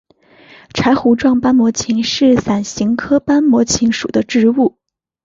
[0.73, 4.79] 柴胡状斑膜芹是伞形科斑膜芹属的植物。